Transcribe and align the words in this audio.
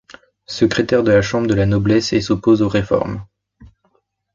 Secrétaire 0.47 1.03
de 1.03 1.11
la 1.11 1.21
chambre 1.21 1.45
de 1.45 1.53
la 1.53 1.67
noblesse 1.67 2.11
et 2.11 2.21
s'oppose 2.21 2.63
aux 2.63 2.67
réformes. 2.67 3.23